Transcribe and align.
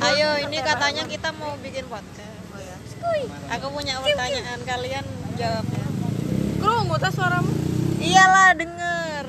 Ayo, 0.00 0.30
ini 0.48 0.56
katanya 0.64 1.04
kita 1.04 1.28
mau 1.36 1.52
bikin 1.60 1.84
podcast. 1.84 2.40
Aku 3.52 3.66
punya 3.74 4.00
pertanyaan, 4.00 4.60
kalian 4.64 5.04
jawabnya. 5.36 5.84
Kerungu 6.60 6.96
tas 6.96 7.12
suaramu. 7.12 7.52
Iyalah, 8.00 8.56
denger. 8.56 9.24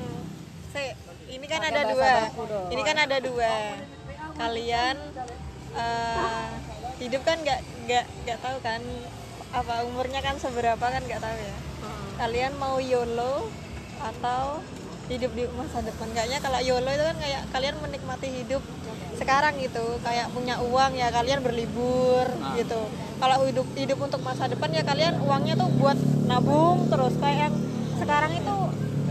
Se, 0.72 0.96
ini 1.28 1.46
kan 1.48 1.62
ada 1.64 1.82
dua. 1.92 2.14
Ini 2.72 2.82
kan 2.88 2.98
ada 3.04 3.18
dua. 3.20 3.54
Kalian 4.40 4.96
eh, 5.76 6.48
hidup 7.04 7.22
kan 7.28 7.38
nggak 7.44 7.60
nggak 7.88 8.06
nggak 8.24 8.40
tahu 8.40 8.58
kan 8.64 8.82
apa 9.52 9.84
umurnya 9.84 10.24
kan 10.24 10.40
seberapa 10.40 10.80
kan 10.80 11.02
nggak 11.04 11.20
tahu 11.20 11.36
ya. 11.36 11.56
Kalian 12.16 12.54
mau 12.56 12.80
YOLO 12.80 13.50
atau 14.00 14.64
hidup 15.12 15.32
di 15.36 15.44
masa 15.52 15.84
depan? 15.84 16.08
Kayaknya 16.12 16.40
kalau 16.40 16.60
YOLO 16.60 16.90
itu 16.90 17.04
kan 17.04 17.18
kayak 17.20 17.42
kalian 17.52 17.76
menikmati 17.80 18.28
hidup 18.32 18.64
sekarang 19.16 19.54
gitu, 19.60 19.86
kayak 20.02 20.32
punya 20.32 20.58
uang 20.64 20.92
ya 20.98 21.12
kalian 21.12 21.44
berlibur 21.44 22.26
gitu. 22.58 22.82
Kalau 23.22 23.46
hidup 23.46 23.68
hidup 23.78 24.00
untuk 24.02 24.22
masa 24.26 24.50
depan 24.50 24.74
ya 24.74 24.82
kalian 24.82 25.14
uangnya 25.22 25.54
tuh 25.54 25.70
buat 25.78 25.98
nabung 26.26 26.90
terus 26.90 27.14
kayak 27.22 27.38
yang 27.50 27.56
sekarang 28.02 28.34
itu 28.34 28.56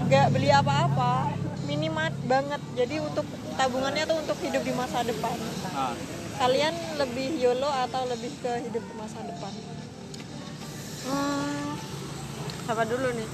nggak 0.01 0.27
beli 0.35 0.51
apa-apa 0.51 1.31
minimal 1.63 2.11
banget 2.27 2.59
jadi 2.75 2.99
untuk 2.99 3.23
tabungannya 3.55 4.03
tuh 4.03 4.19
untuk 4.19 4.35
hidup 4.43 4.67
di 4.67 4.75
masa 4.75 5.07
depan 5.07 5.37
Ah, 5.71 5.95
kalian 6.43 6.75
lebih 6.99 7.39
YOLO 7.39 7.71
atau 7.87 8.03
lebih 8.11 8.35
ke 8.43 8.67
hidup 8.67 8.83
di 8.83 8.95
masa 8.99 9.23
depan 9.23 9.53
Hmm. 11.01 11.79
Siapa 12.67 12.85
dulu 12.85 13.09
nih? 13.15 13.29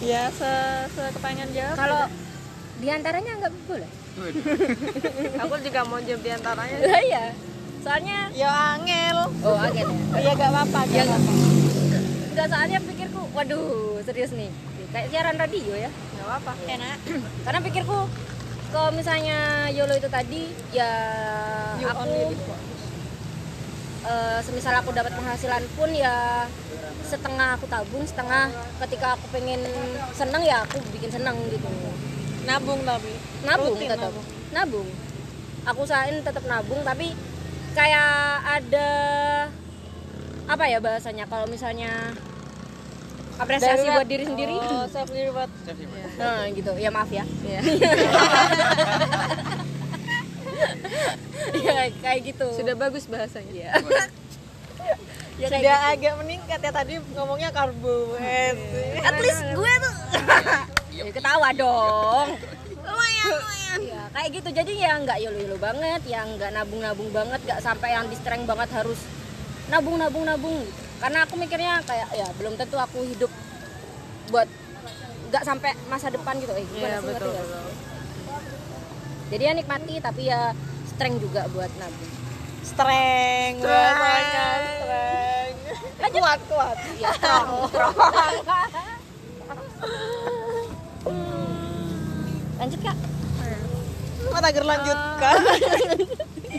Ya 0.00 0.32
se, 0.32 0.52
se 0.96 1.02
kepengen 1.12 1.48
jawab 1.52 1.76
Kalau 1.76 2.02
di 2.80 2.88
antaranya 2.88 3.32
nggak 3.36 3.52
boleh. 3.68 3.90
Aku 5.44 5.54
juga 5.60 5.80
mau 5.84 6.00
jawab 6.00 6.20
di 6.24 6.30
antaranya. 6.32 6.76
Lah 6.80 7.02
iya. 7.04 7.24
Soalnya 7.80 8.18
ya 8.36 8.50
angel 8.76 9.18
oh 9.40 9.56
agen 9.56 9.88
ya. 10.12 10.20
ya 10.20 10.32
gak 10.36 10.50
apa-apa 10.52 10.80
Ya, 10.92 11.02
gak 11.08 11.16
apa 11.16 11.32
Enggak 12.30 12.46
soalnya 12.52 12.78
pikirku, 12.84 13.20
waduh 13.32 14.00
serius 14.04 14.32
nih. 14.32 14.48
Kayak 14.90 15.06
siaran 15.12 15.36
radio 15.36 15.74
ya. 15.76 15.90
Gak 15.92 16.26
apa-apa. 16.28 16.52
enak 16.68 16.98
Karena 17.44 17.58
pikirku 17.60 17.98
kalau 18.70 18.90
misalnya 18.94 19.66
YOLO 19.74 19.98
itu 19.98 20.06
tadi 20.06 20.54
ya 20.70 20.90
you 21.82 21.90
aku 21.90 22.32
eh, 24.02 24.38
semisal 24.40 24.74
aku 24.76 24.90
dapat 24.90 25.12
penghasilan 25.12 25.62
pun 25.74 25.90
ya 25.90 26.46
setengah 27.02 27.58
aku 27.58 27.66
tabung, 27.66 28.06
setengah 28.06 28.46
ketika 28.86 29.18
aku 29.18 29.26
pengen 29.30 29.58
seneng 30.12 30.42
ya 30.42 30.62
aku 30.62 30.78
bikin 30.90 31.10
seneng 31.10 31.34
gitu. 31.48 31.66
nabung 32.40 32.80
tapi 32.82 33.12
Nabung 33.42 33.74
Rutin 33.74 33.88
tetap. 33.88 34.10
nabung. 34.10 34.26
Nabung. 34.50 34.88
Aku 35.66 35.78
usahain 35.84 36.16
tetap 36.18 36.44
nabung 36.46 36.80
tapi 36.82 37.12
kayak 37.70 38.10
ada 38.42 38.88
apa 40.46 40.64
ya 40.66 40.78
bahasanya 40.78 41.28
kalau 41.28 41.46
misalnya 41.46 42.10
apresiasi 43.38 43.86
Darurat. 43.86 43.96
buat 43.96 44.08
diri 44.08 44.24
sendiri. 44.26 44.54
oh, 44.56 44.84
self 44.86 45.08
reward 45.10 45.50
Nah, 46.18 46.44
gitu. 46.52 46.72
Ya 46.76 46.90
maaf 46.90 47.08
ya. 47.08 47.24
Iya. 47.44 47.60
ya 51.64 51.88
kayak 52.00 52.20
gitu. 52.24 52.46
Sudah 52.54 52.74
bagus 52.76 53.04
bahasanya. 53.06 53.52
ya. 53.52 53.70
ya 55.40 55.46
kayak 55.48 55.60
sudah 55.64 55.76
agak 55.96 56.14
meningkat 56.20 56.60
ya 56.60 56.72
tadi 56.72 56.94
ngomongnya 57.16 57.48
karbo 57.48 58.12
eh. 58.20 58.52
At 59.00 59.16
least 59.18 59.40
gue 59.56 59.72
tuh 59.80 59.94
ya, 60.96 61.02
ketawa 61.08 61.48
dong. 61.56 62.28
Lumayan, 62.80 63.24
lumayan. 63.30 63.78
Ya, 63.86 64.02
kayak 64.12 64.28
gitu. 64.36 64.48
Jadi 64.50 64.72
ya 64.82 64.98
nggak 64.98 65.18
yolo-yolo 65.22 65.56
banget, 65.56 66.00
ya 66.04 66.26
nggak 66.26 66.50
nabung-nabung 66.52 67.10
banget, 67.14 67.40
nggak 67.46 67.60
sampai 67.62 67.94
yang 67.94 68.06
distreng 68.10 68.44
banget 68.44 68.68
harus 68.74 68.98
nabung-nabung-nabung. 69.70 70.66
gitu. 70.66 70.72
Karena 71.00 71.24
aku 71.24 71.34
mikirnya 71.40 71.80
kayak 71.88 72.08
ya 72.12 72.28
belum 72.36 72.60
tentu 72.60 72.76
aku 72.76 73.00
hidup 73.08 73.32
buat 74.28 74.44
nggak 75.30 75.44
sampai 75.46 75.72
masa 75.88 76.12
depan 76.12 76.36
gitu. 76.42 76.52
Eh, 76.52 76.66
gimana 76.68 76.98
Iya 76.98 77.00
sih, 77.00 77.06
ngerti 77.08 77.28
betul. 77.30 77.44
betul. 77.46 77.89
Jadi 79.30 79.40
ya 79.40 79.52
nikmati 79.52 79.94
tapi 79.98 80.20
ya 80.24 80.52
strength 80.86 81.20
juga 81.20 81.44
buat 81.48 81.68
nabung. 81.76 82.12
streng 82.60 83.58
bahasanya 83.58 84.46
streng 84.76 85.52
kuat 86.12 86.40
kuat 86.46 86.76
Ya 86.96 87.10
strong, 87.12 87.48
strong. 87.66 87.94
Lanjut 92.56 92.80
kak. 92.80 92.96
mata 94.30 94.48
ger 94.48 94.62
lanjutkan 94.62 95.36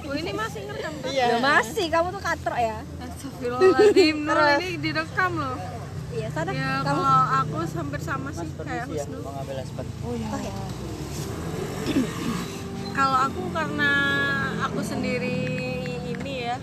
Oh, 0.02 0.14
ini 0.14 0.32
masih 0.34 0.60
ngerekam. 0.66 0.94
iya 1.08 1.26
Loh, 1.30 1.40
masih 1.42 1.86
kamu 1.88 2.08
tuh 2.10 2.20
katrok 2.20 2.58
ya. 2.58 2.78
Astagfirullahaladzim, 3.00 4.16
Nur 4.22 4.38
ini 4.58 4.70
direkam 4.78 5.32
loh. 5.34 5.56
Iya, 6.12 6.28
sadar. 6.30 6.52
Ya 6.52 6.82
kamu 6.82 7.00
kalau 7.00 7.24
aku 7.40 7.56
hampir 7.72 8.00
sama 8.02 8.30
sih 8.32 8.48
kayak 8.58 8.86
Husnul. 8.86 9.20
mau 9.22 9.32
ngambil 9.34 9.58
aspek 9.58 9.86
Oh 10.04 10.14
ya. 10.14 10.30
Kalau 12.92 13.18
aku 13.24 13.42
karena 13.56 13.92
aku 14.68 14.84
sendiri 14.84 15.40
ini 16.12 16.34
ya 16.52 16.60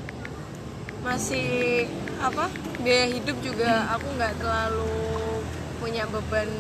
masih 1.00 1.88
apa 2.20 2.52
biaya 2.84 3.08
hidup 3.08 3.38
juga 3.40 3.88
aku 3.96 4.06
nggak 4.18 4.36
terlalu 4.36 5.40
punya 5.80 6.04
beban 6.10 6.50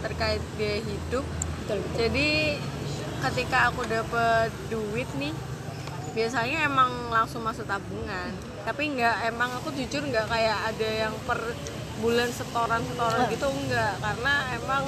terkait 0.00 0.40
biaya 0.56 0.80
hidup. 0.80 1.24
Betul, 1.64 1.78
betul. 1.84 1.96
Jadi 2.00 2.28
ketika 3.20 3.68
aku 3.68 3.84
dapat 3.84 4.48
duit 4.72 5.08
nih 5.20 5.36
biasanya 6.16 6.66
emang 6.66 7.12
langsung 7.12 7.44
masuk 7.44 7.68
tabungan. 7.68 8.32
Tapi 8.64 8.82
nggak 8.96 9.30
emang 9.30 9.52
aku 9.60 9.68
jujur 9.76 10.00
nggak 10.00 10.26
kayak 10.32 10.58
ada 10.74 10.88
yang 11.06 11.14
per 11.28 11.38
bulan 12.00 12.32
setoran 12.32 12.80
setoran 12.88 13.28
gitu 13.28 13.46
enggak 13.52 13.92
karena 14.00 14.32
emang 14.56 14.84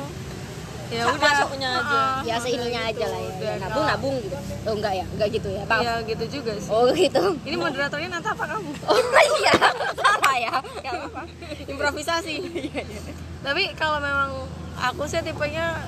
ya 0.92 1.02
udah 1.08 1.30
masuknya 1.32 1.70
aja. 1.80 2.00
Ya 2.22 2.36
seininya 2.36 2.80
aja 2.84 3.04
lah 3.08 3.20
ya. 3.20 3.32
Ya 3.40 3.52
nabung 3.58 3.84
nabung 3.88 4.14
gitu. 4.20 4.36
Oh 4.68 4.74
enggak 4.76 4.92
ya? 5.00 5.04
Enggak 5.08 5.28
gitu 5.32 5.48
ya. 5.48 5.62
Maaf. 5.64 5.80
Ya 5.80 5.92
gitu 6.04 6.24
juga 6.28 6.52
sih. 6.60 6.68
Oh 6.68 6.86
gitu. 6.92 7.24
Ini 7.42 7.56
moderatornya 7.56 8.08
nanti 8.12 8.28
apa 8.28 8.44
kamu? 8.44 8.70
Oh 8.92 8.98
iya. 9.40 9.54
Salah 9.96 10.36
ya. 10.36 10.54
Enggak 10.60 10.94
apa-apa. 11.00 11.22
Improvisasi. 11.66 12.36
Tapi 13.46 13.62
kalau 13.74 13.98
memang 13.98 14.30
aku 14.76 15.02
sih 15.08 15.24
tipenya 15.24 15.80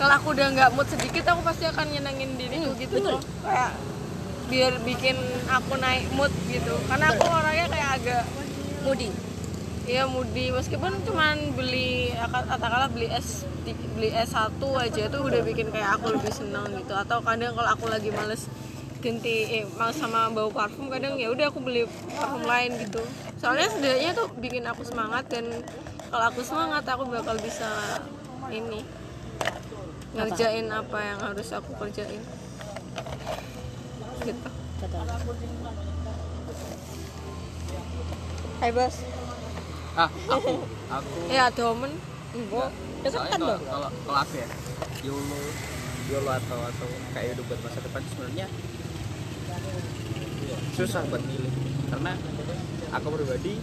kalau 0.00 0.16
aku 0.16 0.32
udah 0.32 0.46
nggak 0.56 0.70
mood 0.72 0.88
sedikit 0.88 1.28
aku 1.28 1.44
pasti 1.44 1.68
akan 1.68 1.86
nyenengin 1.92 2.34
diriku 2.40 2.72
gitu 2.80 2.98
betul. 2.98 3.20
loh. 3.20 3.22
Kayak 3.44 3.72
biar 4.50 4.72
bikin 4.82 5.16
aku 5.46 5.78
naik 5.78 6.08
mood 6.16 6.32
gitu. 6.50 6.74
Karena 6.90 7.14
aku 7.14 7.24
orangnya 7.28 7.66
kayak 7.70 7.90
agak 8.00 8.22
Mudi. 8.80 9.29
Iya 9.90 10.06
mudi. 10.06 10.54
Meskipun 10.54 11.02
cuman 11.02 11.50
beli 11.58 12.14
katakanlah 12.46 12.86
beli 12.94 13.10
es 13.10 13.42
beli 13.98 14.14
es 14.14 14.30
satu 14.30 14.78
aja 14.78 15.10
tuh 15.10 15.26
udah 15.26 15.42
bikin 15.42 15.74
kayak 15.74 15.98
aku 15.98 16.14
lebih 16.14 16.30
senang 16.30 16.70
gitu. 16.78 16.94
Atau 16.94 17.18
kadang 17.26 17.58
kalau 17.58 17.70
aku 17.74 17.90
lagi 17.90 18.14
males 18.14 18.46
ganti 19.02 19.50
eh, 19.50 19.64
males 19.74 19.98
sama 19.98 20.30
bau 20.30 20.52
parfum 20.54 20.86
kadang 20.92 21.18
ya 21.18 21.26
udah 21.34 21.50
aku 21.50 21.58
beli 21.58 21.90
parfum 22.14 22.46
lain 22.46 22.70
gitu. 22.78 23.02
Soalnya 23.42 23.66
setidaknya 23.66 24.10
tuh 24.14 24.30
bikin 24.38 24.62
aku 24.70 24.86
semangat 24.86 25.26
dan 25.26 25.50
kalau 26.06 26.24
aku 26.30 26.46
semangat 26.46 26.86
aku 26.86 27.10
bakal 27.10 27.34
bisa 27.42 27.98
ini 28.54 28.86
ngerjain 30.14 30.70
apa 30.70 30.98
yang 31.02 31.18
harus 31.18 31.50
aku 31.50 31.74
kerjain. 31.74 32.22
Gitu. 34.22 34.48
Betul. 34.78 35.02
Hai 38.60 38.70
bos 38.76 39.19
ah 39.96 40.10
aku. 40.28 40.52
Aku. 40.88 41.16
Ya 41.28 41.50
domen 41.50 41.92
Oh, 42.30 42.70
Soalnya 43.02 43.34
deketan 43.34 43.40
dong. 43.42 43.62
kalau 43.66 43.88
kalau 44.06 44.18
aku 44.22 44.34
ya 44.38 44.46
YOLO 45.02 45.40
YOLO 46.06 46.30
atau 46.30 46.58
atau 46.62 46.86
kayak 47.10 47.34
hidup 47.34 47.44
buat 47.50 47.60
masa 47.66 47.78
depan 47.82 48.02
sebenarnya 48.06 48.46
susah 50.70 51.02
buat 51.10 51.22
milih. 51.26 51.50
Karena 51.90 52.12
aku 52.90 53.06
pribadi 53.18 53.58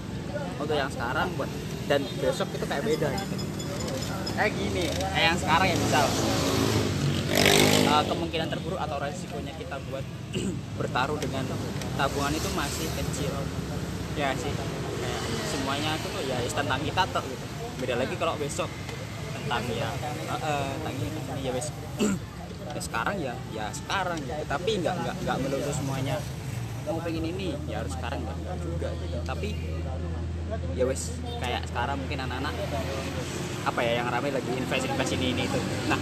untuk 0.59 0.75
yang 0.75 0.91
sekarang 0.91 1.31
buat 1.39 1.47
dan 1.87 2.03
besok 2.19 2.51
itu 2.51 2.65
kayak 2.67 2.83
beda 2.83 3.07
gitu. 3.15 3.35
Kayak 4.35 4.51
gini 4.53 4.85
kayak 4.91 5.25
yang 5.31 5.37
sekarang 5.39 5.67
ya 5.71 5.77
misal 5.79 6.05
uh, 7.87 8.03
kemungkinan 8.03 8.47
terburuk 8.51 8.79
atau 8.83 8.97
resikonya 8.99 9.55
kita 9.55 9.79
buat 9.87 10.03
bertaruh 10.79 11.17
dengan 11.23 11.47
tabungan 11.95 12.35
itu 12.35 12.49
masih 12.51 12.87
kecil. 12.99 13.31
Ya 14.19 14.35
sih 14.35 14.51
semuanya 15.47 15.95
itu 15.95 16.07
tuh 16.11 16.23
ya 16.27 16.37
tentang 16.43 16.79
kita 16.83 17.03
tuh 17.09 17.23
gitu. 17.23 17.45
Beda 17.79 17.95
lagi 17.95 18.15
kalau 18.19 18.35
besok 18.35 18.69
tentang 19.33 19.63
ya 19.71 19.89
eh, 20.27 20.71
tentang 20.75 20.95
ini 20.99 21.41
ya 21.41 21.51
wes 21.55 21.67
ya 22.75 22.81
sekarang 22.83 23.15
ya 23.17 23.33
ya 23.55 23.65
sekarang 23.71 24.19
gitu. 24.19 24.43
Tapi 24.45 24.71
nggak 24.83 24.95
nggak 25.01 25.15
nggak 25.23 25.37
melulu 25.39 25.71
semuanya 25.71 26.15
mau 26.87 26.99
pengen 27.03 27.25
ini. 27.31 27.55
Ya 27.71 27.81
harus 27.81 27.95
sekarang 27.95 28.19
nggak 28.27 28.37
juga 28.59 28.89
gitu. 28.99 29.17
Tapi 29.23 29.49
ya 30.75 30.83
wes 30.87 31.15
kayak 31.39 31.63
sekarang 31.67 31.97
mungkin 31.99 32.19
anak-anak 32.23 32.53
apa 33.67 33.79
ya 33.83 33.99
yang 33.99 34.07
ramai 34.07 34.31
lagi 34.31 34.51
invest 34.51 34.87
invest 34.87 35.11
ini 35.15 35.35
ini 35.35 35.43
itu. 35.47 35.59
Nah 35.91 35.99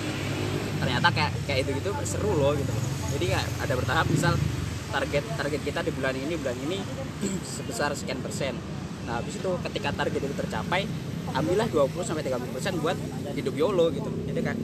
ternyata 0.81 1.07
kayak 1.13 1.31
kayak 1.50 1.59
itu 1.65 1.71
gitu 1.81 1.89
seru 2.06 2.33
loh 2.38 2.53
gitu. 2.57 2.74
Jadi 3.15 3.31
nggak 3.31 3.45
ada 3.63 3.74
bertahap 3.74 4.06
misal 4.12 4.33
target 4.95 5.24
target 5.36 5.62
kita 5.65 5.80
di 5.83 5.92
bulan 5.92 6.15
ini 6.15 6.33
bulan 6.39 6.57
ini 6.63 6.80
sebesar 7.56 7.92
sekian 7.97 8.21
persen 8.24 8.56
nah 9.06 9.22
habis 9.22 9.38
itu 9.38 9.50
ketika 9.69 9.90
target 9.94 10.22
itu 10.22 10.36
tercapai 10.36 10.81
ambillah 11.31 11.68
20 11.68 11.94
sampai 12.02 12.24
30 12.25 12.54
persen 12.54 12.74
buat 12.80 12.98
hidup 13.34 13.54
YOLO 13.54 13.92
gitu. 13.92 14.10
Jadi 14.25 14.42
kan 14.42 14.57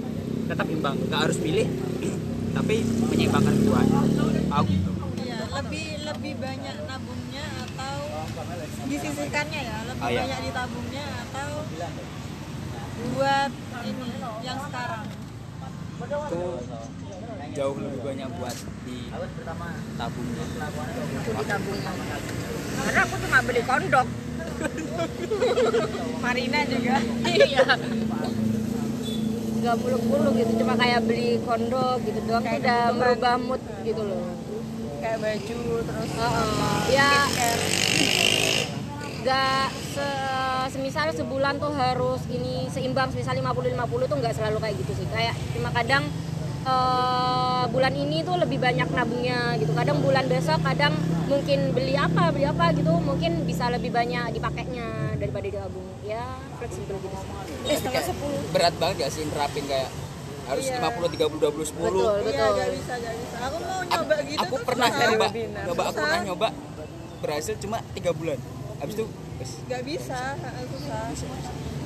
tetap 0.48 0.68
imbang 0.68 0.98
nggak 1.08 1.22
harus 1.30 1.38
milih 1.40 1.68
tapi 2.58 2.76
menyeimbangkan 2.84 3.56
keduanya 3.56 4.00
oh, 4.52 4.64
gitu 4.68 4.92
Iya, 5.22 5.40
lebih 5.48 5.88
lebih 6.04 6.34
banyak 6.36 6.76
nabungnya 6.84 7.46
atau 7.64 7.96
disisihkannya 8.86 9.62
ya, 9.64 9.78
lebih 9.88 10.02
Oh, 10.04 10.10
iya. 10.12 10.22
banyak 10.28 10.40
ditabungnya 10.44 11.06
atau 11.24 11.50
buat 13.02 13.52
ini 13.82 14.08
yang 14.44 14.60
sekarang. 14.62 15.04
itu 16.02 16.44
jauh 17.52 17.78
lebih 17.78 18.02
banyak 18.02 18.30
buat 18.36 18.56
di 18.84 18.98
tabungnya 19.96 20.44
itu 21.14 21.30
ditabung 21.32 21.80
karena 22.82 23.02
aku 23.06 23.16
cuma 23.22 23.38
beli 23.46 23.62
kondok 23.62 24.08
Marina 26.24 26.60
juga. 26.68 26.96
iya. 27.28 27.66
Nggak 29.62 29.76
muluk-muluk 29.78 30.34
gitu 30.42 30.52
cuma 30.66 30.74
kayak 30.74 31.06
beli 31.06 31.38
kondok 31.46 32.02
gitu 32.02 32.20
doang 32.26 32.42
tuh 32.42 32.58
udah 32.58 32.82
merubah 32.98 33.36
mood 33.38 33.62
gitu 33.86 34.02
loh. 34.02 34.26
Kayak 35.02 35.18
baju 35.22 35.60
terus 35.86 36.12
Heeh. 36.18 36.78
ya. 36.94 37.12
Nggak 39.22 39.66
se 39.92 40.10
semisal 40.72 41.12
sebulan 41.14 41.62
tuh 41.62 41.74
harus 41.76 42.22
ini 42.32 42.66
seimbang 42.74 43.12
semisal 43.14 43.38
50 43.38 43.76
50 43.76 44.10
tuh 44.10 44.18
nggak 44.18 44.34
selalu 44.34 44.58
kayak 44.62 44.76
gitu 44.82 44.92
sih. 44.98 45.08
Kayak 45.14 45.36
cuma 45.54 45.70
kadang 45.74 46.10
eh, 46.64 47.64
bulan 47.68 47.94
ini 47.94 48.22
tuh 48.22 48.38
lebih 48.38 48.58
banyak 48.58 48.88
nabungnya 48.88 49.56
gitu 49.56 49.72
kadang 49.72 49.98
bulan 50.00 50.26
besok 50.26 50.62
kadang 50.62 50.94
mungkin 51.26 51.72
beli 51.72 51.96
apa 51.96 52.30
beli 52.30 52.46
apa 52.46 52.72
gitu 52.72 52.92
mungkin 53.00 53.46
bisa 53.46 53.70
lebih 53.70 53.90
banyak 53.90 54.32
dipakainya 54.32 54.88
daripada 55.16 55.46
ditabung 55.48 55.88
ya 56.02 56.24
fleksibel 56.58 56.98
gitu 56.98 57.16
sih 57.16 57.30
eh, 57.72 58.04
sepuluh 58.04 58.40
berat 58.52 58.74
banget 58.76 58.96
gak 59.00 59.12
sih 59.12 59.24
nerapin 59.26 59.64
kayak 59.66 59.90
harus 60.44 60.66
50 60.68 61.16
30 61.16 61.40
20 61.40 61.64
10 61.64 61.80
betul 61.80 62.12
Iya, 62.12 62.26
betul 62.26 62.50
gak 62.52 62.70
bisa, 62.74 62.94
gak 62.98 63.16
bisa. 63.16 63.36
Aku 63.40 63.58
mau 63.62 63.80
aku, 63.80 63.88
nyoba 63.88 64.16
gitu 64.20 64.40
aku 64.42 64.54
tuh 64.54 64.66
pernah 64.66 64.88
nyoba 64.92 65.26
webinar. 65.26 65.64
nyoba 65.64 65.82
aku 65.82 65.88
Susah. 65.88 66.04
pernah 66.04 66.20
nyoba 66.22 66.48
berhasil 67.22 67.54
cuma 67.56 67.78
tiga 67.94 68.12
bulan 68.12 68.40
habis 68.78 68.94
itu 68.94 69.06
wes, 69.38 69.52
Gak 69.64 69.82
bisa, 69.86 70.20
susah. 70.68 71.04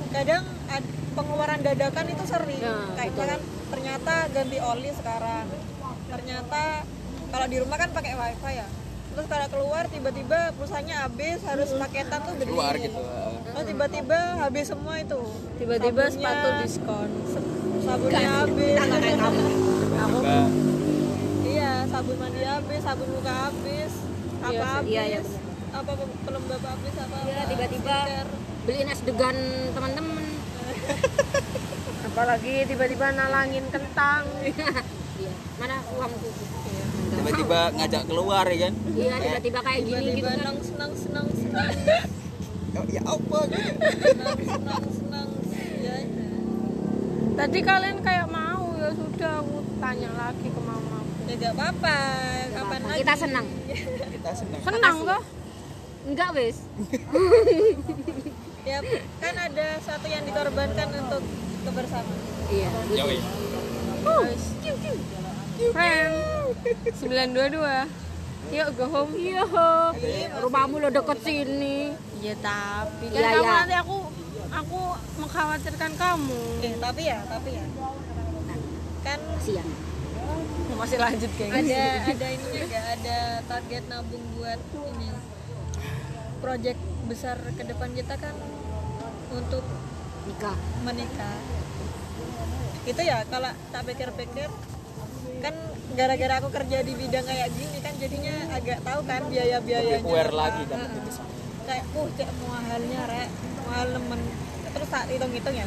Kadang 0.08 0.42
ad- 0.66 0.90
pengeluaran 1.12 1.60
dadakan 1.60 2.04
itu 2.08 2.24
sering. 2.24 2.60
Nah, 2.60 2.92
Kayak 2.94 3.12
betul. 3.12 3.26
kan 3.26 3.40
ternyata 3.66 4.14
ganti 4.30 4.58
oli 4.58 4.90
sekarang. 4.92 5.46
Ternyata 6.06 6.62
kalau 7.28 7.46
di 7.46 7.56
rumah 7.58 7.76
kan 7.76 7.90
pakai 7.90 8.12
wifi 8.14 8.52
ya. 8.54 8.66
Terus 9.16 9.26
kalau 9.32 9.46
keluar 9.48 9.84
tiba-tiba 9.88 10.52
pulsanya 10.54 11.08
habis 11.08 11.40
harus 11.42 11.72
paketan 11.72 12.20
tuh 12.20 12.36
gede. 12.36 12.52
keluar 12.52 12.76
gitu 12.76 13.00
Terus 13.48 13.64
tiba-tiba 13.64 14.18
habis 14.36 14.64
semua 14.68 14.94
itu. 15.00 15.20
tiba-tiba 15.56 16.02
sepatu 16.12 16.48
diskon 16.60 17.08
sabunnya 17.80 18.28
habis. 18.44 18.76
aku 19.96 20.18
Iya, 21.46 21.72
sabun 21.88 22.16
mandi 22.20 22.42
habis, 22.44 22.80
sabun 22.84 23.08
muka 23.08 23.32
habis, 23.48 23.92
apa 24.44 24.52
Iya 24.52 24.60
habis, 24.68 24.90
iya, 24.92 25.02
iya, 25.08 25.20
apa 25.72 25.92
pelembab 25.96 26.60
habis, 26.60 26.94
apa 27.00 27.16
Iya, 27.24 27.42
tiba-tiba 27.48 27.96
beliin 28.66 28.88
es 28.90 29.00
degan 29.00 29.36
teman-teman 29.72 30.24
apalagi 32.16 32.64
tiba-tiba 32.64 33.12
nalangin 33.12 33.68
kentang. 33.68 34.24
Iya. 35.16 35.32
Mana 35.56 35.80
uangku 35.96 36.28
tiba-tiba 37.08 37.72
ngajak 37.72 38.04
keluar 38.04 38.44
ya 38.52 38.68
kan? 38.68 38.72
Iya 38.92 39.16
tiba-tiba 39.16 39.60
kayak 39.64 39.80
gini 39.88 39.96
gitu. 39.96 40.28
tiba-tiba 40.28 40.28
kan 40.44 40.56
senang 40.60 40.92
senang 40.92 40.92
senang 40.92 41.26
senang 41.32 41.72
Oh, 42.76 42.84
ya 43.00 43.00
apa? 43.00 43.38
Gitu 43.48 43.72
senang 43.80 44.36
senang 44.44 44.84
senang 44.92 45.28
ya. 45.80 45.96
Tadi 47.32 47.58
kalian 47.64 47.98
kayak 48.04 48.28
mau 48.28 48.76
ya 48.76 48.92
sudah 48.92 49.32
aku 49.40 49.56
tanya 49.80 50.10
lagi 50.20 50.48
ke 50.52 50.60
mama 50.60 51.00
ya 51.24 51.34
gak 51.40 51.52
apa-apa. 51.56 51.98
Kapan 52.52 52.80
lagi? 52.84 52.98
Kita 53.00 53.14
senang. 53.16 53.46
Kita 54.20 54.30
senang. 54.36 54.60
Senang 54.68 54.96
kok 55.00 55.22
enggak 56.06 56.30
wes 56.38 56.60
ya 58.62 58.78
kan 59.18 59.34
ada 59.34 59.66
satu 59.82 60.06
yang 60.06 60.22
dikorbankan 60.22 60.88
untuk 61.02 61.22
kebersamaan 61.66 62.18
iya. 62.48 62.68
Gitu. 62.70 62.94
Yoi. 63.02 63.18
friend. 65.72 66.14
922 66.94 68.06
yuk 68.54 68.68
go 68.78 68.86
home. 68.86 69.12
Iya 69.18 69.42
rumahmu 70.38 70.78
lo 70.78 70.88
deket 70.94 71.18
sini. 71.26 71.90
Ya 72.22 72.34
tapi 72.38 73.10
kan 73.10 73.18
Iya, 73.18 73.30
kamu 73.34 73.42
iya. 73.42 73.58
nanti 73.58 73.76
aku 73.82 73.96
aku 74.54 74.80
mengkhawatirkan 75.18 75.92
kamu. 75.98 76.42
Eh 76.62 76.74
tapi 76.78 77.02
ya 77.10 77.18
tapi 77.26 77.50
ya. 77.58 77.64
Kan 79.02 79.18
siang. 79.42 79.70
Masih 80.76 80.98
lanjut 81.00 81.30
kayak 81.40 81.50
gitu 81.64 81.72
ada 81.72 81.84
ada 82.04 82.26
ininya 82.30 82.62
gak 82.68 82.86
ada 83.00 83.18
target 83.48 83.82
nabung 83.90 84.24
buat 84.38 84.60
ini. 84.94 85.08
Project 86.38 86.80
besar 87.10 87.38
ke 87.58 87.62
depan 87.66 87.90
kita 87.96 88.14
kan 88.18 88.34
untuk 89.34 89.64
nikah 90.26 90.56
menikah. 90.82 91.38
Itu 92.86 93.00
ya 93.02 93.22
kalau 93.26 93.50
tak 93.70 93.82
pikir-pikir 93.86 94.48
kan 95.42 95.54
gara-gara 95.96 96.34
aku 96.42 96.48
kerja 96.50 96.78
di 96.82 96.92
bidang 96.92 97.24
kayak 97.24 97.48
gini 97.54 97.78
kan 97.82 97.94
jadinya 97.98 98.34
agak 98.52 98.78
tahu 98.82 99.00
kan 99.06 99.22
biaya-biayanya. 99.30 100.02
Lebih 100.02 100.10
aware 100.10 100.32
apa. 100.34 100.40
lagi 100.42 100.62
dapat 100.66 100.88
Heeh. 100.90 101.02
itu 101.02 101.22
kayak 101.66 101.84
uh 101.94 102.08
cek 102.14 102.28
mahalnya 102.46 103.00
rek. 103.10 103.28
Mahal 103.66 103.86
nemen. 103.94 104.20
Terus 104.76 104.88
tak 104.92 105.04
hitung-hitung 105.08 105.56
ya 105.56 105.66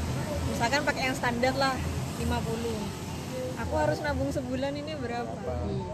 misalkan 0.59 0.83
pakai 0.83 1.03
yang 1.07 1.15
standar 1.15 1.55
lah 1.55 1.71
50 2.19 3.63
aku 3.63 3.73
harus 3.79 4.03
nabung 4.03 4.27
sebulan 4.27 4.75
ini 4.75 4.91
berapa? 4.99 5.31
Hmm. 5.31 5.87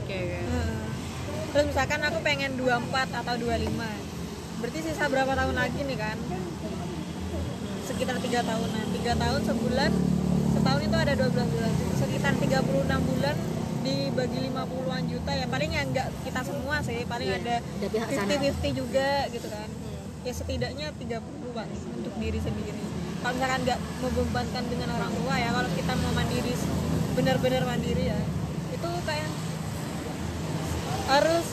oke 0.00 0.16
oke. 0.16 0.16
Heeh. 0.16 0.80
terus 1.52 1.64
misalkan 1.76 2.00
aku 2.08 2.24
pengen 2.24 2.56
24 2.56 3.20
atau 3.20 3.34
25 3.36 3.68
berarti 4.64 4.78
sisa 4.80 5.12
berapa 5.12 5.28
tahun 5.36 5.60
lagi 5.60 5.80
nih 5.84 5.98
kan 6.00 6.16
sekitar 7.96 8.20
tiga 8.20 8.40
tahunan. 8.44 8.86
Tiga 8.92 9.12
tahun 9.16 9.40
sebulan 9.48 9.90
setahun 10.52 10.80
itu 10.84 10.96
ada 11.00 11.12
12 11.16 11.32
bulan. 11.32 11.72
Sekitar 11.96 12.32
36 12.36 13.08
bulan 13.08 13.36
dibagi 13.80 14.38
50-an 14.52 15.02
juta 15.08 15.32
ya. 15.32 15.46
Paling 15.48 15.70
ya 15.72 15.82
enggak 15.88 16.06
kita 16.20 16.40
semua 16.44 16.76
sih 16.84 17.08
paling 17.08 17.28
Iya, 17.32 17.40
ada 17.40 17.56
ada 17.64 17.86
pihak 17.88 18.08
sana. 18.12 18.36
50-50 18.36 18.76
juga 18.84 19.10
gitu 19.32 19.48
kan. 19.48 19.68
Ya 20.28 20.32
setidaknya 20.36 20.86
30 20.92 21.56
pak 21.56 21.66
untuk 21.72 22.14
diri 22.20 22.36
sendiri. 22.36 22.84
Kalau 23.24 23.32
misalkan 23.32 23.60
nggak 23.64 23.80
membebankan 24.04 24.64
dengan 24.68 24.88
orang 24.92 25.12
tua 25.16 25.34
ya 25.40 25.48
kalau 25.56 25.70
kita 25.72 25.92
mau 25.96 26.12
mandiri 26.12 26.52
benar-benar 27.16 27.62
mandiri 27.64 28.12
ya 28.12 28.20
itu 28.76 28.88
kayak 29.08 29.30
harus 31.08 31.46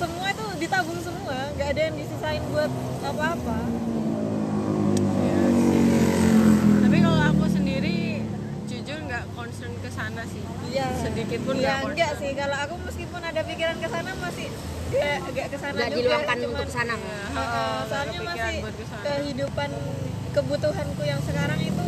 semua 0.00 0.26
itu 0.32 0.44
ditabung 0.64 1.00
semua. 1.04 1.36
Nggak 1.60 1.68
ada 1.76 1.80
yang 1.92 1.96
disisain 2.00 2.40
buat 2.48 2.72
apa-apa 3.04 3.90
tapi 6.90 7.06
kalau 7.06 7.22
aku 7.22 7.44
sendiri 7.46 8.18
jujur 8.66 8.98
nggak 9.20 9.36
concern 9.36 9.72
ke 9.76 9.90
sana 9.92 10.22
sih. 10.24 10.40
Iya. 10.72 10.88
Sedikit 10.96 11.40
pun 11.44 11.54
ya 11.54 11.60
nggak 11.60 11.92
enggak 11.92 12.10
concern 12.16 12.22
sih. 12.24 12.30
Kalau 12.32 12.56
aku 12.56 12.74
meskipun 12.88 13.20
ada 13.20 13.40
pikiran 13.44 13.76
ke 13.76 13.88
sana 13.92 14.10
masih 14.16 14.48
nggak 14.90 15.16
nggak 15.28 15.46
ke 15.52 15.58
sana 15.60 15.76
nggak 15.76 15.90
juga 15.92 15.98
diluangkan 16.00 16.36
cuman- 16.40 16.48
untuk 16.50 16.68
Ya, 16.72 16.96
heeh, 16.96 17.28
nggak 17.30 17.84
soalnya 17.84 18.12
kepikiran 18.16 18.32
masih 18.32 18.56
kehidupan 19.04 19.70
kebutuhanku 20.30 21.02
yang 21.04 21.20
sekarang 21.20 21.60
itu 21.60 21.86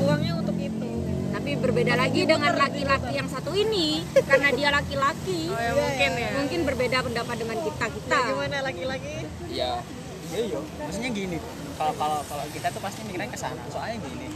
uangnya 0.00 0.32
untuk 0.38 0.56
itu. 0.56 0.90
Tapi 1.34 1.50
berbeda 1.58 1.94
lagi 1.98 2.20
dengan 2.24 2.52
laki-laki 2.54 3.12
yang 3.12 3.26
satu 3.26 3.50
ini 3.52 4.06
karena 4.22 4.48
dia 4.54 4.68
laki-laki. 4.70 5.50
Oh 5.50 5.58
ya 5.58 5.72
mungkin 5.74 6.10
ya. 6.14 6.30
Mungkin 6.38 6.60
berbeda 6.62 6.98
pendapat 7.02 7.36
dengan 7.36 7.58
kita 7.58 7.86
kita. 7.90 8.14
Nah, 8.14 8.26
gimana 8.30 8.56
laki-laki? 8.62 9.14
Ya 9.50 9.82
iya 10.30 10.40
iya 10.46 10.58
maksudnya 10.78 11.10
gini. 11.10 11.36
Kalau 11.74 11.90
kalau 11.98 12.22
kalau 12.22 12.46
kita 12.54 12.70
tuh 12.70 12.78
pasti 12.78 13.02
mikirnya 13.02 13.26
ke 13.26 13.36
sana. 13.36 13.58
Soalnya 13.66 13.98
gini 13.98 14.30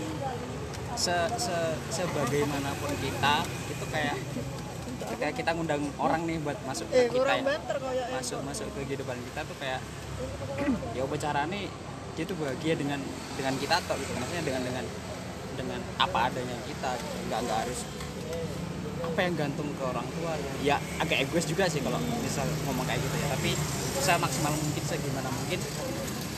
se, 0.99 1.14
se 1.38 1.57
sebagaimanapun 1.95 2.90
kita 2.99 3.47
itu 3.71 3.85
kayak 3.95 4.19
kayak 5.23 5.35
kita 5.38 5.50
ngundang 5.55 5.83
orang 6.02 6.26
nih 6.26 6.43
buat 6.43 6.59
masuk 6.67 6.90
ke 6.90 7.07
eh 7.07 7.09
kita 7.09 7.33
ya. 7.38 7.43
banter 7.47 7.76
koyo 7.78 8.05
masuk 8.12 8.40
masuk 8.43 8.67
ke 8.75 8.81
kehidupan 8.93 9.17
kita 9.31 9.40
tuh 9.47 9.57
kayak 9.62 9.81
ya 10.99 11.07
apa 11.07 11.17
caranya 11.17 11.71
dia 12.19 12.26
tuh 12.26 12.35
bahagia 12.35 12.75
dengan 12.75 12.99
dengan 13.38 13.55
kita 13.62 13.78
atau 13.78 13.95
gitu. 13.95 14.11
Maksudnya 14.19 14.43
dengan 14.43 14.62
dengan 14.67 14.85
dengan 15.55 15.81
apa 16.02 16.19
adanya 16.26 16.59
kita 16.67 16.90
gitu. 16.99 17.17
nggak 17.31 17.40
nggak 17.47 17.59
harus 17.62 17.81
apa 18.99 19.19
yang 19.23 19.35
gantung 19.38 19.71
ke 19.78 19.85
orang 19.87 20.07
tua 20.19 20.35
ya. 20.67 20.83
Agak 20.99 21.23
egois 21.23 21.47
juga 21.47 21.71
sih 21.71 21.78
kalau 21.78 22.02
misal 22.02 22.43
ngomong 22.67 22.83
kayak 22.90 22.99
gitu 22.99 23.17
ya. 23.23 23.26
Tapi 23.38 23.55
bisa 23.95 24.19
maksimal 24.19 24.50
mungkin 24.50 24.83
segimana 24.83 25.31
mungkin 25.31 25.61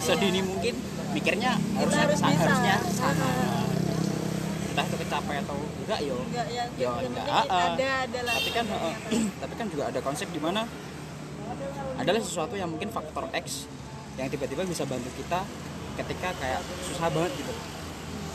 sedini 0.05 0.41
mungkin 0.45 0.75
mikirnya 1.17 1.57
harus 1.81 1.93
harusnya, 1.97 2.29
bisa. 2.29 2.50
Kecapai 5.31 5.37
atau 5.41 5.57
enggak 5.79 6.01
yo. 6.03 6.17
Enggak 6.21 6.47
ya, 6.49 6.65
Ya, 6.75 6.91
yang 6.93 6.95
enggak, 7.09 7.27
ah, 7.29 7.45
ah. 7.47 7.63
ada 7.71 7.89
ada 8.05 8.21
lah 8.21 8.35
tapi 8.37 8.51
kan 8.51 8.65
heeh, 8.67 8.95
tapi 9.43 9.55
kan 9.55 9.67
juga 9.69 9.85
ada 9.87 10.01
konsep 10.01 10.29
di 10.29 10.41
mana 10.41 10.61
adalah 11.97 12.21
sesuatu 12.21 12.55
yang 12.57 12.69
mungkin 12.69 12.89
faktor 12.89 13.29
X 13.37 13.69
yang 14.17 14.27
tiba-tiba 14.27 14.65
bisa 14.65 14.83
bantu 14.85 15.09
kita 15.15 15.41
ketika 15.97 16.29
kayak 16.35 16.61
susah 16.83 17.09
banget 17.09 17.33
gitu. 17.37 17.53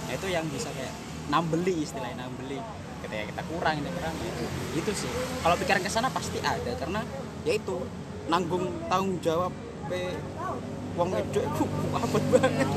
Nah 0.05 0.13
itu 0.13 0.27
yang 0.29 0.45
bisa 0.47 0.69
kayak 0.71 0.93
nambeli 1.27 1.81
istilahnya 1.81 2.17
nambeli. 2.19 2.61
Ketika 3.01 3.23
kita 3.27 3.41
kurang 3.45 3.75
ini 3.77 3.89
kurang 3.91 4.13
ya. 4.15 4.31
Itu 4.73 4.91
sih. 4.93 5.09
Kalau 5.41 5.55
pikiran 5.57 5.81
ke 5.81 5.89
sana 5.89 6.07
pasti 6.09 6.37
ada 6.39 6.71
karena 6.75 7.01
ya 7.43 7.53
itu 7.53 7.75
nanggung 8.25 8.65
tanggung 8.85 9.17
jawab 9.19 9.53
pe 9.85 10.17
wong 10.95 11.09
wedok 11.11 11.43
itu 11.43 11.63
abot 11.99 12.23
banget 12.31 12.69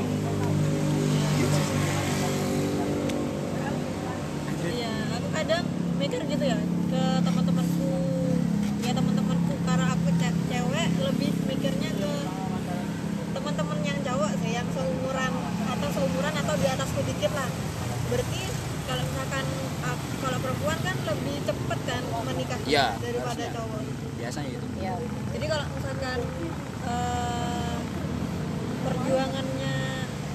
Iya, 4.61 4.91
aku 5.11 5.27
kadang 5.31 5.63
mikir 5.97 6.21
gitu 6.25 6.43
ya 6.45 6.59
ke 6.85 7.01
teman-temanku 7.19 7.89
ya 8.79 8.91
teman-temanku 8.91 9.53
karena 9.59 9.85
aku 9.89 10.07
ce- 10.13 10.37
cewek 10.47 10.87
lebih 11.01 11.31
mikirnya 11.45 11.91
ke 11.91 12.11
teman-teman 13.31 13.77
yang 13.81 13.99
cowok 13.99 14.31
sih 14.37 14.51
yang 14.51 14.67
seumuran 14.69 15.31
atau 15.65 15.87
seumuran 15.89 16.33
atau 16.35 16.53
di 16.55 16.67
atasku 16.67 16.99
dikit 17.03 17.31
lah 17.31 17.49
berarti 18.07 18.41
kalau 18.85 19.03
misalkan 19.03 19.45
aku- 19.81 20.17
kalau 20.19 20.37
perempuan 20.39 20.79
kan 20.79 20.95
lebih 21.03 21.35
cepet 21.41 21.79
kan 21.83 22.01
menikah 22.21 22.59
Iya, 22.63 22.85
daripada 22.95 23.25
harusnya. 23.33 23.49
cowok 23.55 23.81
biasanya 24.15 24.49
gitu 24.51 24.65
ya 24.77 24.93
jadi 25.31 25.45
kalau 25.47 25.65
misalkan 25.71 26.19
eh, 26.85 27.75
perjuangannya 28.81 29.75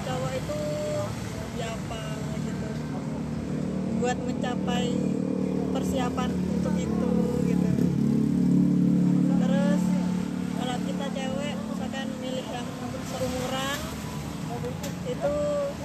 cowok 0.03 0.33
itu 0.35 0.59
ya 1.55 1.69
apa 1.71 2.03
gitu 2.41 2.69
buat 4.15 4.31
mencapai 4.31 4.95
persiapan 5.75 6.31
untuk 6.31 6.75
itu 6.79 7.13
gitu. 7.51 7.69
Terus 9.43 9.83
kalau 10.55 10.77
kita 10.87 11.07
cewek 11.19 11.55
misalkan 11.67 12.07
milih 12.23 12.47
yang 12.47 12.69
seumuran 13.11 13.79
itu 15.11 15.35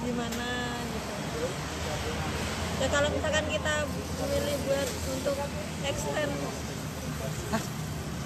gimana 0.06 0.50
gitu. 0.94 1.42
Ya 2.78 2.86
kalau 2.94 3.08
misalkan 3.10 3.44
kita 3.50 3.74
memilih 4.22 4.56
buat 4.62 4.88
untuk 5.10 5.36
extend 5.90 6.32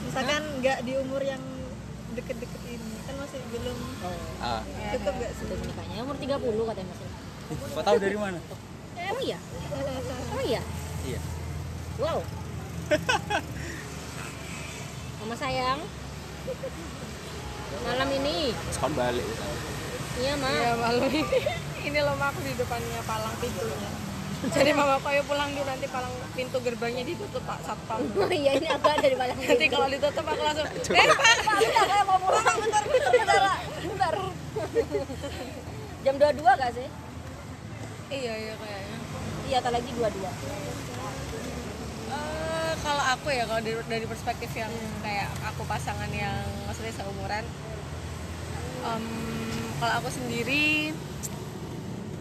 misalkan 0.05 0.43
nggak 0.61 0.79
di 0.85 0.93
umur 1.01 1.25
yang 1.25 1.41
deket-deket 2.13 2.63
ini 2.69 2.93
kan 3.09 3.15
masih 3.25 3.41
belum 3.57 3.79
ah. 4.45 4.61
cukup 4.93 5.15
nggak 5.17 5.33
sih? 5.33 5.49
Umur 5.97 6.17
30 6.21 6.29
katanya 6.45 6.93
mas 6.93 7.01
kau 7.73 7.83
tahu 7.85 7.97
dari 7.97 8.21
mana 8.21 8.37
emang 9.11 9.25
iya? 9.25 9.39
Emang 10.33 10.47
iya? 10.47 10.63
Iya. 11.05 11.21
Wow. 12.01 12.19
Mama 15.21 15.35
sayang. 15.41 15.81
Malam 17.85 18.09
ini. 18.17 18.53
Sekon 18.73 18.93
balik. 18.97 19.27
Iya 20.21 20.33
ma. 20.39 20.49
Ya 20.53 20.73
malu 20.79 21.01
ini. 21.11 21.23
Ini 21.85 22.01
loh 22.01 22.17
aku 22.17 22.41
di 22.41 22.57
depannya 22.57 23.01
palang 23.05 23.37
pintunya. 23.45 23.93
Jadi 24.57 24.73
mama 24.77 24.97
aku 24.97 25.13
ayo 25.13 25.21
pulang 25.29 25.53
dulu 25.53 25.69
nanti 25.69 25.85
palang 25.85 26.13
pintu 26.33 26.57
gerbangnya 26.65 27.05
ditutup 27.05 27.45
pak 27.45 27.61
satpam. 27.61 28.01
Oh 28.17 28.33
iya 28.33 28.57
ini 28.57 28.73
agak 28.73 29.01
ada 29.01 29.09
di 29.13 29.17
palang 29.21 29.37
nanti 29.37 29.67
kalau 29.69 29.87
ditutup 29.93 30.25
aku 30.25 30.41
langsung 30.41 30.65
eh 30.65 31.05
pak 31.05 31.19
Pak, 31.45 31.57
bentar, 31.61 31.85
saya 31.85 32.03
mau 32.09 32.17
pulang. 32.25 32.57
Bentar, 32.57 32.83
bentar, 32.89 33.13
bentar, 33.13 33.43
bentar. 33.85 34.15
Jam 36.05 36.15
22 36.17 36.41
gak 36.41 36.73
sih? 36.73 36.89
Iya 38.11 38.35
iya 38.37 38.55
kayaknya 38.57 38.99
Iya, 39.45 39.61
tak 39.61 39.77
lagi 39.77 39.93
22. 39.93 40.25
Eh, 42.09 42.73
kalau 42.81 43.05
aku 43.13 43.29
ya 43.29 43.45
kalau 43.45 43.61
dari, 43.61 43.77
dari 43.85 44.07
perspektif 44.09 44.49
yang 44.57 44.73
kayak 45.05 45.29
aku 45.45 45.69
pasangan 45.69 46.09
yang 46.09 46.33
maksudnya 46.65 46.97
seumuran 46.97 47.45
em, 48.85 49.05
kalau 49.77 49.93
aku 50.01 50.09
sendiri 50.09 50.97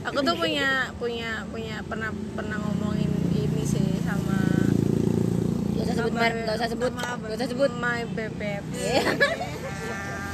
aku 0.03 0.19
tuh 0.19 0.35
punya 0.35 0.91
punya 0.99 1.47
punya 1.47 1.79
pernah 1.87 2.11
pernah 2.35 2.59
ngomongin 2.59 3.07
ini 3.31 3.63
sih 3.63 4.03
sama 4.03 4.39
Gak 5.73 5.83
usah 5.89 5.95
sebut 5.99 6.13
merek, 6.15 6.43
gak 6.47 6.55
usah 6.59 6.69
sebut. 6.69 6.91
Gak 6.95 7.35
usah 7.39 7.47
sebut. 7.49 7.71
my 7.75 8.03
bebek 8.11 8.63
Iya. 8.71 8.99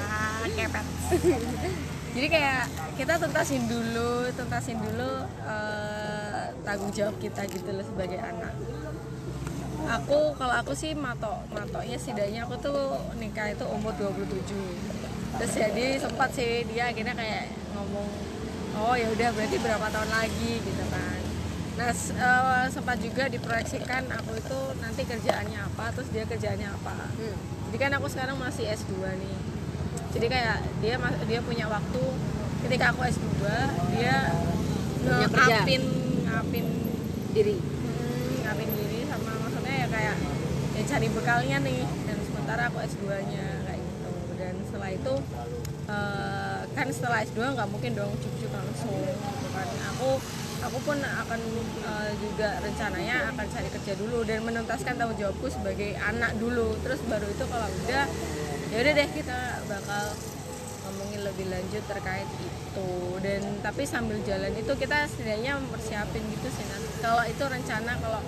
Ah, 0.09 0.41
kepet 0.57 0.85
jadi 2.09 2.27
kayak 2.27 2.63
kita 2.97 3.13
tuntasin 3.21 3.63
dulu 3.69 4.25
tuntasin 4.33 4.77
dulu 4.81 5.11
eh, 5.45 6.43
tanggung 6.65 6.89
jawab 6.89 7.15
kita 7.21 7.45
gitu 7.47 7.69
loh 7.69 7.85
sebagai 7.85 8.17
anak. 8.17 8.53
Aku 9.89 10.35
kalau 10.35 10.53
aku 10.59 10.73
sih 10.75 10.91
matok 10.97 11.45
matoknya 11.53 11.97
setidaknya 11.97 12.45
aku 12.45 12.59
tuh 12.59 12.99
nikah 13.17 13.53
itu 13.53 13.65
umur 13.69 13.93
27 13.95 14.53
terus 15.39 15.53
jadi 15.55 16.01
sempat 16.01 16.33
sih 16.35 16.67
dia 16.67 16.89
akhirnya 16.89 17.13
kayak 17.15 17.53
ngomong 17.77 18.09
oh 18.75 18.97
ya 18.97 19.07
udah 19.13 19.29
berarti 19.31 19.57
berapa 19.61 19.87
tahun 19.93 20.09
lagi? 20.09 20.51
Gitu 20.65 20.83
kan. 20.89 21.19
Nah 21.77 21.93
eh, 21.93 22.65
sempat 22.73 22.97
juga 22.99 23.29
diproyeksikan 23.29 24.09
aku 24.11 24.33
itu 24.35 24.59
nanti 24.81 25.05
kerjaannya 25.05 25.59
apa 25.61 25.93
terus 25.93 26.09
dia 26.09 26.25
kerjaannya 26.25 26.69
apa. 26.73 26.97
Hmm. 27.15 27.37
jadi 27.69 27.77
kan 27.77 27.91
aku 28.01 28.09
sekarang 28.09 28.35
masih 28.41 28.65
S2 28.65 28.97
nih 28.97 29.58
jadi 30.09 30.25
kayak 30.25 30.57
dia 30.81 30.95
dia 31.29 31.39
punya 31.45 31.65
waktu 31.69 32.01
ketika 32.65 32.85
aku 32.91 33.01
S2 33.05 33.45
dia 33.95 34.33
ngapin 35.05 35.83
ngapin 36.27 36.65
Diri. 37.29 37.55
hmm, 37.55 38.41
ngapin 38.41 38.69
diri 38.73 38.99
sama 39.05 39.31
maksudnya 39.37 39.85
ya 39.85 39.87
kayak 39.87 40.15
ya 40.73 40.83
cari 40.89 41.07
bekalnya 41.13 41.57
nih 41.61 41.85
dan 42.09 42.17
sementara 42.25 42.61
aku 42.73 42.77
S2 42.81 43.05
nya 43.29 43.47
kayak 43.69 43.79
gitu. 43.85 44.11
Dan 44.41 44.53
setelah 44.65 44.89
itu 44.89 45.13
eh, 45.85 46.59
kan 46.73 46.87
setelah 46.89 47.17
S2 47.21 47.39
nggak 47.53 47.69
mungkin 47.69 47.91
dong 47.93 48.11
cucu 48.17 48.49
langsung 48.49 48.97
gitu 48.97 49.47
kan. 49.53 49.67
Aku 49.93 50.09
aku 50.59 50.77
pun 50.83 50.97
akan 50.97 51.39
eh, 51.85 52.11
juga 52.17 52.49
rencananya 52.65 53.29
akan 53.29 53.45
cari 53.45 53.69
kerja 53.77 53.93
dulu 53.93 54.25
dan 54.25 54.41
menuntaskan 54.41 54.97
tanggung 54.97 55.19
jawabku 55.21 55.53
sebagai 55.53 55.93
anak 56.01 56.33
dulu. 56.41 56.73
Terus 56.81 56.99
baru 57.05 57.29
itu 57.29 57.45
kalau 57.45 57.69
udah 57.85 58.05
ya 58.69 58.75
udah 58.85 58.93
deh 58.93 59.09
kita 59.17 59.39
bakal 59.65 60.05
ngomongin 60.85 61.21
lebih 61.25 61.45
lanjut 61.49 61.83
terkait 61.89 62.29
itu 62.37 62.89
dan 63.21 63.41
tapi 63.65 63.83
sambil 63.85 64.17
jalan 64.25 64.53
itu 64.53 64.73
kita 64.77 65.09
setidaknya 65.09 65.57
mempersiapin 65.57 66.21
gitu 66.33 66.47
sih 66.53 66.65
Nat. 66.69 66.83
kalau 67.01 67.23
itu 67.25 67.43
rencana 67.45 67.97
kalau 67.97 68.21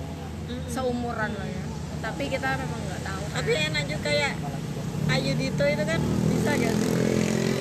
seumuran 0.65 1.31
lah 1.37 1.49
ya 1.49 1.63
tapi 2.01 2.29
kita 2.33 2.57
memang 2.57 2.81
nggak 2.89 3.01
tahu 3.05 3.23
kan. 3.29 3.35
tapi 3.37 3.51
enak 3.69 3.83
juga 3.85 4.01
kayak 4.09 4.33
Ayu 5.11 5.33
Dito 5.35 5.65
itu 5.67 5.83
kan 5.83 5.99
bisa 6.31 6.51
gak 6.55 6.71
sih? 6.77 6.93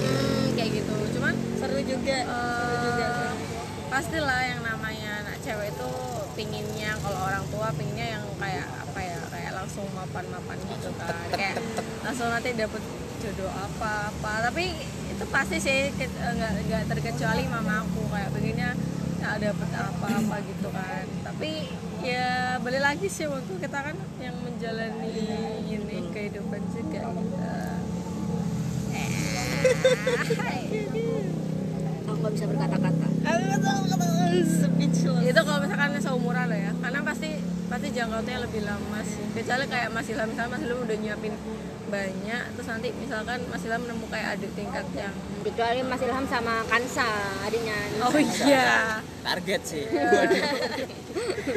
Hmm, 0.07 0.45
kayak 0.55 0.71
gitu 0.81 0.95
cuman 1.19 1.35
seru 1.59 1.81
juga 1.85 2.17
seru 2.25 2.77
juga 2.85 3.07
eh, 3.09 3.33
pastilah 3.93 4.41
yang 4.45 4.61
namanya 4.65 5.11
anak 5.27 5.37
cewek 5.45 5.69
itu 5.73 5.91
pinginnya 6.41 6.97
kalau 7.05 7.21
orang 7.29 7.45
tua 7.53 7.69
pinginnya 7.77 8.17
yang 8.17 8.25
kayak 8.41 8.65
apa 8.65 8.99
ya 9.05 9.19
kayak 9.29 9.53
langsung 9.53 9.85
mapan-mapan 9.93 10.57
gitu 10.73 10.89
kan. 10.97 11.13
Kayak 11.37 11.61
langsung 12.01 12.33
nanti 12.33 12.57
dapet 12.57 12.81
jodoh 13.21 13.53
apa 13.53 14.09
apa 14.09 14.49
tapi 14.49 14.73
itu 15.13 15.25
pasti 15.29 15.61
sih 15.61 15.93
nggak 15.93 16.53
nggak 16.65 16.83
terkecuali 16.89 17.45
mama 17.45 17.85
aku 17.85 18.09
kayak 18.09 18.33
pinginnya 18.33 18.73
ya 19.21 19.37
dapet 19.37 19.69
apa 19.77 20.07
apa 20.17 20.37
gitu 20.49 20.69
kan. 20.73 21.05
Tapi 21.29 21.51
ya 22.01 22.57
balik 22.65 22.81
lagi 22.89 23.07
sih 23.13 23.29
waktu 23.29 23.53
kita 23.61 23.79
kan 23.93 23.97
yang 24.17 24.37
menjalani 24.41 25.13
ini 25.69 26.09
kehidupan 26.09 26.65
juga 26.73 27.01
gitu 27.05 27.37
Aku 32.09 32.29
bisa 32.33 32.45
berkata-kata. 32.49 33.07
aku 33.29 33.43
nggak 33.45 33.61
tahu 33.61 33.81
kata 33.93 34.07
speechless. 34.81 35.25
Itu 35.31 35.40
seumuran 36.41 36.49
lah 36.49 36.59
ya. 36.59 36.73
Karena 36.81 37.01
pasti 37.05 37.31
pasti 37.71 37.89
jangkauannya 37.93 38.39
lebih 38.49 38.63
lama 38.65 38.99
sih. 39.05 39.25
Kecuali 39.37 39.65
kayak 39.69 39.89
Mas 39.93 40.09
Ilham 40.09 40.29
misalnya 40.33 40.51
Mas 40.57 40.63
Ilham 40.65 40.81
udah 40.81 40.97
nyiapin 40.97 41.35
banyak 41.91 42.45
terus 42.55 42.69
nanti 42.71 42.89
misalkan 42.95 43.39
Mas 43.51 43.63
Ilham 43.67 43.83
nemu 43.83 44.07
kayak 44.07 44.39
adik 44.39 44.51
tingkat 44.55 44.87
yang 44.95 45.15
Kecuali 45.43 45.81
Mas 45.83 46.03
Ilham 46.05 46.25
sama 46.29 46.55
Kansa, 46.69 47.09
adiknya. 47.49 47.79
oh 48.05 48.13
iya. 48.21 49.01
Target 49.25 49.63
sih. 49.65 49.85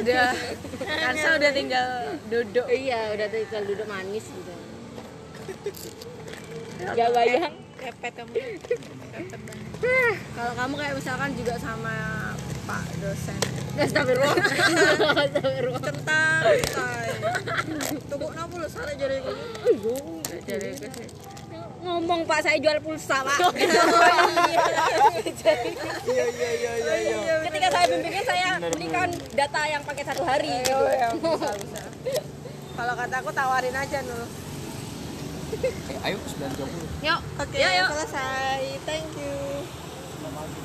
Udah. 0.04 0.32
Kansa 0.80 1.28
udah 1.36 1.52
tinggal 1.52 1.88
duduk. 2.32 2.68
Iya, 2.72 3.12
udah 3.16 3.28
tinggal 3.28 3.62
duduk 3.68 3.88
manis 3.88 4.26
gitu. 4.28 4.54
Gak 6.84 7.10
bayang. 7.12 7.56
kepet 7.84 8.14
kamu. 8.16 8.32
Kepet 9.12 9.42
banget. 9.44 9.68
Kalau 10.32 10.54
kamu 10.56 10.74
kayak 10.80 10.96
misalkan 10.96 11.32
juga 11.36 11.56
sama 11.60 12.23
Pak 12.64 12.84
dosen 13.04 13.40
Astagfirullah. 13.74 14.36
Tentang 15.82 16.42
say 16.70 17.10
tubuh 18.08 18.32
nabu 18.32 18.56
lo 18.62 18.68
salah 18.70 18.94
jadi 18.94 19.18
jadi 20.46 20.70
ke 20.78 20.88
sih 20.94 21.08
Ngomong 21.84 22.24
Pak, 22.24 22.48
saya 22.48 22.56
jual 22.64 22.80
pulsa, 22.80 23.28
Pak. 23.28 23.44
iya 23.44 23.84
iya 26.32 26.50
iya 26.56 26.72
iya 26.80 26.96
iya 26.96 27.36
Ketika 27.44 27.68
saya 27.68 27.86
mendingan 27.92 28.24
saya 28.24 28.48
belikan 28.64 29.10
data 29.36 29.62
yang 29.68 29.84
pakai 29.84 30.04
satu 30.08 30.24
hari 30.24 30.64
gitu. 30.64 30.80
Oh, 30.80 30.88
ya, 30.88 31.12
bisa 31.20 31.52
bisa 31.60 31.82
kalau 32.74 32.94
kata 32.96 33.16
aku 33.20 33.30
tawarin 33.36 33.76
aja 33.76 34.00
nul 34.02 34.24
Eh, 35.54 35.98
ayo 36.10 36.18
9.20 36.18 37.06
yuk 37.06 37.22
Oke, 37.38 37.58
yuk. 37.62 37.88
selesai. 37.94 38.62
Thank 38.90 39.12
you. 39.22 39.53